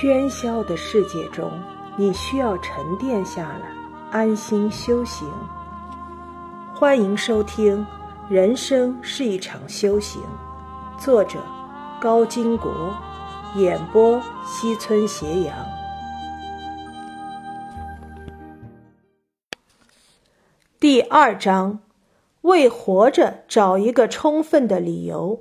[0.00, 1.52] 喧嚣的世界中，
[1.94, 3.70] 你需要沉淀下来，
[4.10, 5.30] 安心修行。
[6.74, 7.86] 欢迎收听
[8.32, 10.22] 《人生是一场修行》，
[10.98, 11.38] 作者
[12.00, 12.96] 高金国，
[13.56, 15.54] 演播西村斜阳。
[20.78, 21.78] 第二章：
[22.40, 25.38] 为活着找一个充分的理由。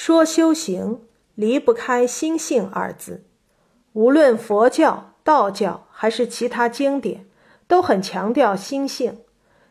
[0.00, 1.00] 说修行
[1.34, 3.24] 离不开心性二字，
[3.94, 7.26] 无论佛教、道教还是其他经典，
[7.66, 9.18] 都很强调心性。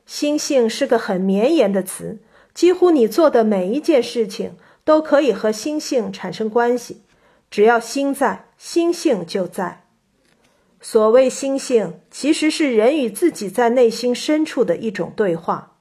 [0.05, 2.19] 心性是个很绵延的词，
[2.53, 7.03] 几乎你做的每一件事情都可以和心性产生关系。
[7.49, 9.85] 只要心在，心性就在。
[10.81, 15.77] 所谓心性，其实是人与自己在内心深处的一种对话。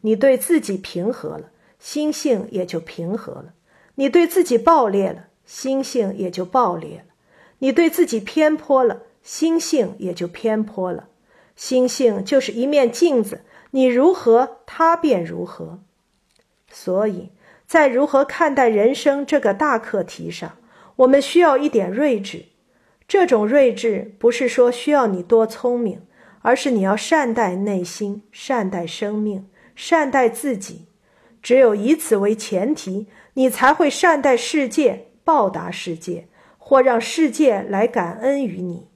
[0.00, 3.52] 你对自己平和了，心性也就平和了。
[4.00, 7.04] 你对自己暴烈了，心性也就暴烈了；
[7.58, 11.08] 你对自己偏颇了，心性也就偏颇了。
[11.54, 15.80] 心性就是一面镜子，你如何，它便如何。
[16.70, 17.32] 所以
[17.66, 20.56] 在如何看待人生这个大课题上，
[20.96, 22.46] 我们需要一点睿智。
[23.06, 26.00] 这种睿智不是说需要你多聪明，
[26.40, 30.86] 而是你要善待内心，善待生命，善待自己。
[31.42, 33.06] 只有以此为前提。
[33.34, 36.26] 你才会善待世界，报答世界，
[36.58, 38.88] 或让世界来感恩于你。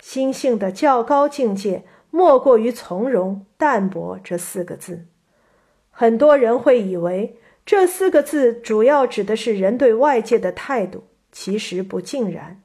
[0.00, 5.06] 心性的较高境界，莫过于从容淡泊这四个字。
[5.90, 12.62] 很多人会以为这四个字主要指的是人对外界的态度，其实不尽然。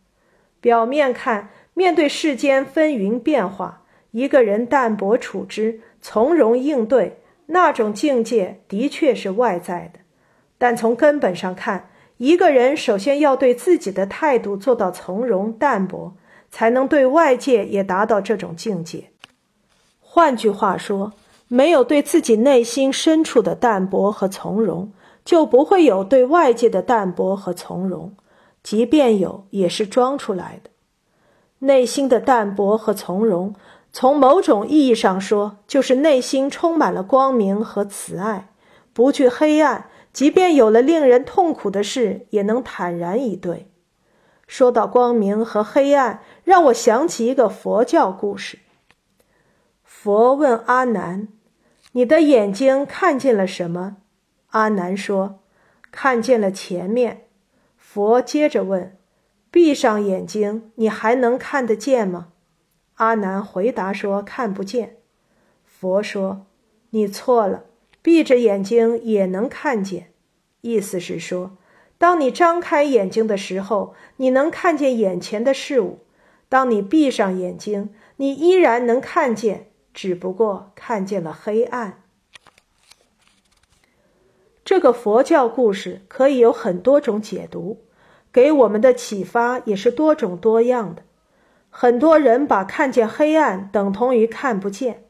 [0.62, 10.00] 表面看，面对世间纷纭变化，一个人淡泊处之，从容应对，那种境界的确是外在的。
[10.58, 16.16] 但从根本上看，一个人首先要对自己的态度做到从容淡泊，
[16.50, 19.10] 才能对外界也达到这种境界。
[20.00, 21.12] 换句话说，
[21.48, 24.92] 没有对自己内心深处的淡泊和从容，
[25.26, 28.16] 就不会有对外界的淡泊和从容。
[28.64, 30.70] 即便有，也是装出来的。
[31.60, 33.54] 内心的淡泊和从容，
[33.98, 38.50] 从某种意义上说，就是内心充满了光明和慈爱，
[38.92, 39.90] 不惧黑暗。
[40.12, 43.72] 即便有了令人痛苦的事，也能坦然以对。
[44.48, 48.60] 说到光明和黑暗，让我想起一个佛教故事。
[49.86, 51.30] 佛问阿难
[51.94, 53.96] ：“你的眼睛看见了什么？”
[54.52, 55.40] 阿难说
[55.90, 57.28] ：“看见了前面。”
[57.80, 58.98] 佛接着问
[59.50, 62.28] ：“闭上眼睛，你还能看得见吗？”
[62.96, 64.98] 阿难回答说：“看不见。”
[65.66, 66.46] 佛说
[66.92, 67.66] ：“你错了。”
[68.02, 70.12] 闭着眼睛也能看见，
[70.62, 71.58] 意思是说，
[71.98, 76.04] 当你张开眼睛的时候，你能看见眼前的事物；
[76.48, 82.04] 当你闭上眼睛，你依然能看见，只不过看见了黑暗。
[84.64, 87.82] 这个佛教故事可以有很多种解读，
[88.32, 91.02] 给我们的启发也是多种多样的。
[91.78, 95.04] 很多人把看见黑暗等同于看不见。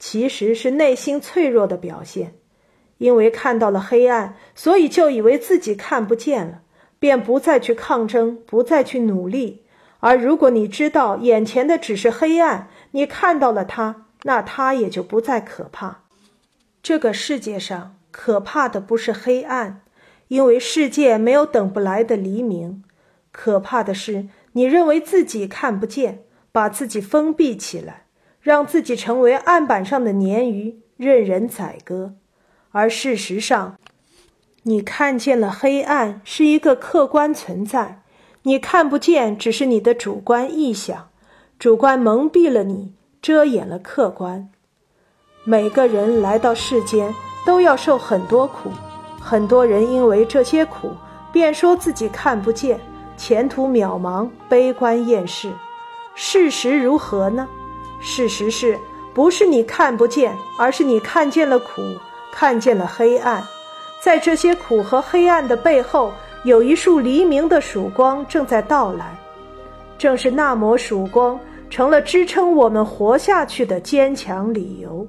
[0.00, 2.34] 其实是内心脆弱的表现，
[2.98, 6.62] 因为看到了黑暗，所以就以为自己看不见了，
[6.98, 9.62] 便不再去抗争，不再去努力。
[10.00, 16.00] 而如果你知道眼前的只是黑暗，你看到了它，那它也就不再可怕。
[16.82, 19.82] 这个世界上可怕的不是黑暗，
[20.26, 22.82] 因为世界没有等不来的黎明。
[23.30, 28.06] 可怕的是你认为自己看不见，把自己封闭起来。
[28.42, 32.14] 让自己成为案板上的鲶鱼，任人宰割。
[32.72, 33.76] 而事实上，
[34.64, 38.02] 你看见了黑暗是一个客观存在，
[38.42, 41.10] 你看不见只是你的主观臆想，
[41.56, 44.50] 主观蒙蔽了你，遮掩了客观。
[45.44, 47.14] 每个人来到世间
[47.46, 48.70] 都要受很多苦，
[49.20, 50.90] 很多人因为这些苦，
[51.32, 52.80] 便说自己看不见，
[53.16, 55.52] 前途渺茫，悲观厌世。
[56.14, 57.48] 事实如何呢？
[58.00, 58.78] 事实是
[59.14, 61.82] 不是你看不见，而是你看见了苦，
[62.32, 63.42] 看见了黑暗。
[64.02, 66.12] 在这些苦和黑暗的背后，
[66.44, 69.16] 有一束黎明的曙光正在到来。
[69.96, 71.38] 正是那抹曙光，
[71.70, 75.06] 成了支撑我们活下去的坚强理由。